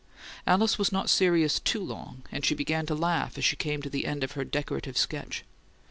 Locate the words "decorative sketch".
4.43-5.43